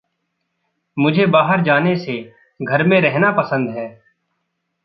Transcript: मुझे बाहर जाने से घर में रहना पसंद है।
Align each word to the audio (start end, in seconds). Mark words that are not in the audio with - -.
मुझे 0.99 1.25
बाहर 1.25 1.61
जाने 1.61 1.95
से 1.95 2.33
घर 2.61 2.83
में 2.83 3.01
रहना 3.01 3.31
पसंद 3.31 3.69
है। 3.69 4.01